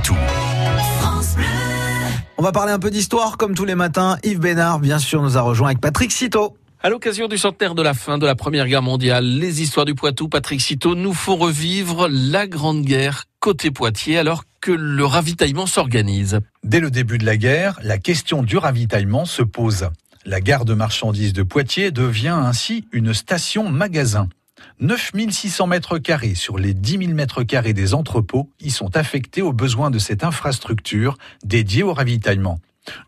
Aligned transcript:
Poitou. 0.00 0.16
On 2.38 2.42
va 2.42 2.52
parler 2.52 2.72
un 2.72 2.78
peu 2.78 2.90
d'histoire 2.90 3.36
comme 3.36 3.54
tous 3.54 3.64
les 3.64 3.74
matins. 3.74 4.16
Yves 4.24 4.40
Bénard, 4.40 4.78
bien 4.80 4.98
sûr, 4.98 5.22
nous 5.22 5.36
a 5.36 5.42
rejoint 5.42 5.68
avec 5.68 5.80
Patrick 5.80 6.10
Citeau. 6.12 6.56
À 6.82 6.88
l'occasion 6.88 7.28
du 7.28 7.36
centenaire 7.36 7.74
de 7.74 7.82
la 7.82 7.92
fin 7.92 8.16
de 8.16 8.24
la 8.24 8.34
Première 8.34 8.66
Guerre 8.66 8.82
mondiale, 8.82 9.24
les 9.24 9.60
histoires 9.60 9.84
du 9.84 9.94
Poitou, 9.94 10.28
Patrick 10.28 10.60
Citeau, 10.60 10.94
nous 10.94 11.12
font 11.12 11.36
revivre 11.36 12.08
la 12.10 12.46
Grande 12.46 12.82
Guerre 12.82 13.24
côté 13.40 13.70
Poitiers 13.70 14.18
alors 14.18 14.44
que 14.60 14.72
le 14.72 15.04
ravitaillement 15.04 15.66
s'organise. 15.66 16.40
Dès 16.64 16.80
le 16.80 16.90
début 16.90 17.18
de 17.18 17.26
la 17.26 17.36
guerre, 17.36 17.78
la 17.82 17.98
question 17.98 18.42
du 18.42 18.56
ravitaillement 18.56 19.26
se 19.26 19.42
pose. 19.42 19.90
La 20.24 20.40
gare 20.40 20.64
de 20.64 20.74
marchandises 20.74 21.32
de 21.32 21.42
Poitiers 21.42 21.90
devient 21.90 22.28
ainsi 22.28 22.84
une 22.92 23.12
station-magasin. 23.12 24.28
9600 24.80 25.66
mètres 25.66 25.98
carrés 25.98 26.34
sur 26.34 26.58
les 26.58 26.74
10 26.74 26.98
000 26.98 27.12
mètres 27.12 27.42
carrés 27.42 27.72
des 27.72 27.94
entrepôts 27.94 28.50
y 28.60 28.70
sont 28.70 28.96
affectés 28.96 29.42
aux 29.42 29.52
besoins 29.52 29.90
de 29.90 29.98
cette 29.98 30.24
infrastructure 30.24 31.16
dédiée 31.44 31.82
au 31.82 31.92
ravitaillement. 31.92 32.60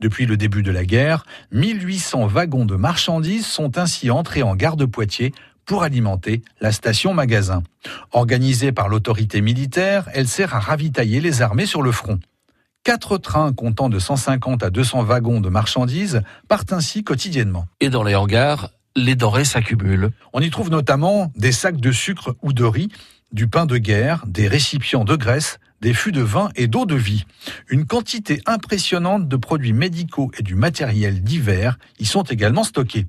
Depuis 0.00 0.26
le 0.26 0.36
début 0.36 0.62
de 0.62 0.70
la 0.70 0.84
guerre, 0.84 1.24
1800 1.52 2.26
wagons 2.26 2.64
de 2.64 2.76
marchandises 2.76 3.46
sont 3.46 3.78
ainsi 3.78 4.10
entrés 4.10 4.42
en 4.42 4.56
gare 4.56 4.76
de 4.76 4.84
Poitiers 4.84 5.32
pour 5.64 5.82
alimenter 5.84 6.42
la 6.60 6.72
station-magasin. 6.72 7.62
Organisée 8.12 8.72
par 8.72 8.88
l'autorité 8.88 9.40
militaire, 9.40 10.08
elle 10.12 10.26
sert 10.26 10.54
à 10.54 10.60
ravitailler 10.60 11.20
les 11.20 11.42
armées 11.42 11.66
sur 11.66 11.82
le 11.82 11.92
front. 11.92 12.18
Quatre 12.82 13.18
trains 13.18 13.52
comptant 13.52 13.88
de 13.88 13.98
150 13.98 14.62
à 14.62 14.70
200 14.70 15.04
wagons 15.04 15.40
de 15.40 15.48
marchandises 15.48 16.22
partent 16.48 16.72
ainsi 16.72 17.04
quotidiennement. 17.04 17.66
Et 17.80 17.90
dans 17.90 18.02
les 18.02 18.14
hangars, 18.14 18.70
les 18.96 19.14
denrées 19.14 19.44
s'accumulent. 19.44 20.10
On 20.32 20.40
y 20.40 20.50
trouve 20.50 20.70
notamment 20.70 21.32
des 21.36 21.52
sacs 21.52 21.80
de 21.80 21.92
sucre 21.92 22.36
ou 22.42 22.52
de 22.52 22.64
riz, 22.64 22.88
du 23.32 23.46
pain 23.46 23.66
de 23.66 23.76
guerre, 23.76 24.24
des 24.26 24.48
récipients 24.48 25.04
de 25.04 25.16
graisse, 25.16 25.58
des 25.80 25.94
fûts 25.94 26.12
de 26.12 26.20
vin 26.20 26.50
et 26.56 26.66
d'eau 26.66 26.84
de 26.84 26.94
vie. 26.94 27.24
Une 27.68 27.86
quantité 27.86 28.42
impressionnante 28.46 29.28
de 29.28 29.36
produits 29.36 29.72
médicaux 29.72 30.30
et 30.38 30.42
du 30.42 30.54
matériel 30.54 31.22
divers 31.22 31.78
y 31.98 32.04
sont 32.04 32.22
également 32.24 32.64
stockés. 32.64 33.06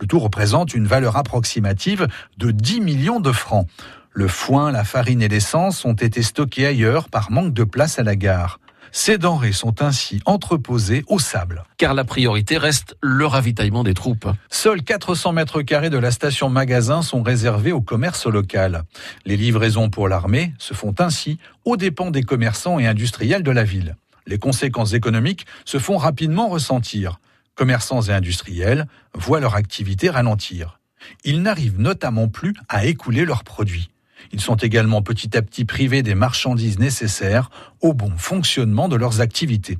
Le 0.00 0.06
tout 0.06 0.20
représente 0.20 0.74
une 0.74 0.86
valeur 0.86 1.16
approximative 1.16 2.06
de 2.38 2.50
10 2.50 2.80
millions 2.80 3.20
de 3.20 3.32
francs. 3.32 3.66
Le 4.12 4.28
foin, 4.28 4.70
la 4.70 4.84
farine 4.84 5.22
et 5.22 5.28
l'essence 5.28 5.84
ont 5.84 5.94
été 5.94 6.22
stockés 6.22 6.66
ailleurs 6.66 7.08
par 7.08 7.32
manque 7.32 7.52
de 7.52 7.64
place 7.64 7.98
à 7.98 8.04
la 8.04 8.14
gare. 8.14 8.60
Ces 8.96 9.18
denrées 9.18 9.50
sont 9.50 9.82
ainsi 9.82 10.20
entreposées 10.24 11.02
au 11.08 11.18
sable. 11.18 11.64
Car 11.78 11.94
la 11.94 12.04
priorité 12.04 12.56
reste 12.56 12.96
le 13.02 13.26
ravitaillement 13.26 13.82
des 13.82 13.92
troupes. 13.92 14.28
Seuls 14.50 14.84
400 14.84 15.32
mètres 15.32 15.62
carrés 15.62 15.90
de 15.90 15.98
la 15.98 16.12
station 16.12 16.48
magasin 16.48 17.02
sont 17.02 17.24
réservés 17.24 17.72
au 17.72 17.80
commerce 17.80 18.26
local. 18.26 18.84
Les 19.26 19.36
livraisons 19.36 19.90
pour 19.90 20.08
l'armée 20.08 20.54
se 20.60 20.74
font 20.74 20.94
ainsi 21.00 21.40
aux 21.64 21.76
dépens 21.76 22.12
des 22.12 22.22
commerçants 22.22 22.78
et 22.78 22.86
industriels 22.86 23.42
de 23.42 23.50
la 23.50 23.64
ville. 23.64 23.96
Les 24.28 24.38
conséquences 24.38 24.92
économiques 24.92 25.44
se 25.64 25.80
font 25.80 25.96
rapidement 25.96 26.46
ressentir. 26.46 27.18
Commerçants 27.56 28.02
et 28.02 28.12
industriels 28.12 28.86
voient 29.12 29.40
leur 29.40 29.56
activité 29.56 30.08
ralentir. 30.08 30.78
Ils 31.24 31.42
n'arrivent 31.42 31.80
notamment 31.80 32.28
plus 32.28 32.54
à 32.68 32.86
écouler 32.86 33.24
leurs 33.24 33.42
produits. 33.42 33.90
Ils 34.32 34.40
sont 34.40 34.56
également 34.56 35.02
petit 35.02 35.36
à 35.36 35.42
petit 35.42 35.64
privés 35.64 36.02
des 36.02 36.14
marchandises 36.14 36.78
nécessaires 36.78 37.50
au 37.80 37.94
bon 37.94 38.12
fonctionnement 38.16 38.88
de 38.88 38.96
leurs 38.96 39.20
activités. 39.20 39.78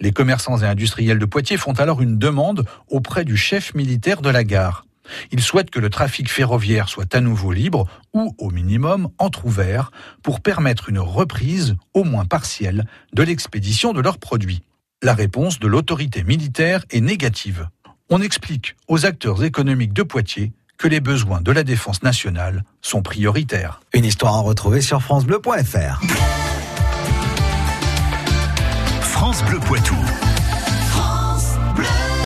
Les 0.00 0.12
commerçants 0.12 0.58
et 0.58 0.66
industriels 0.66 1.18
de 1.18 1.24
Poitiers 1.24 1.56
font 1.56 1.72
alors 1.72 2.02
une 2.02 2.18
demande 2.18 2.64
auprès 2.88 3.24
du 3.24 3.36
chef 3.36 3.74
militaire 3.74 4.22
de 4.22 4.30
la 4.30 4.44
gare. 4.44 4.84
Ils 5.30 5.42
souhaitent 5.42 5.70
que 5.70 5.80
le 5.80 5.90
trafic 5.90 6.30
ferroviaire 6.30 6.88
soit 6.88 7.14
à 7.14 7.20
nouveau 7.20 7.52
libre 7.52 7.88
ou, 8.14 8.34
au 8.38 8.50
minimum, 8.50 9.08
entr'ouvert 9.18 9.90
pour 10.22 10.40
permettre 10.40 10.88
une 10.88 10.98
reprise, 10.98 11.76
au 11.94 12.04
moins 12.04 12.24
partielle, 12.24 12.86
de 13.12 13.22
l'expédition 13.22 13.92
de 13.92 14.00
leurs 14.00 14.18
produits. 14.18 14.62
La 15.02 15.14
réponse 15.14 15.58
de 15.58 15.66
l'autorité 15.66 16.22
militaire 16.22 16.84
est 16.90 17.00
négative. 17.00 17.68
On 18.10 18.22
explique 18.22 18.76
aux 18.88 19.04
acteurs 19.04 19.42
économiques 19.42 19.92
de 19.92 20.02
Poitiers 20.02 20.52
que 20.82 20.88
les 20.88 20.98
besoins 20.98 21.40
de 21.40 21.52
la 21.52 21.62
défense 21.62 22.02
nationale 22.02 22.64
sont 22.80 23.02
prioritaires. 23.02 23.80
Une 23.92 24.04
histoire 24.04 24.34
à 24.34 24.40
retrouver 24.40 24.80
sur 24.80 25.00
francebleu.fr. 25.00 26.00
France 29.00 29.44
Poitou. 29.60 29.94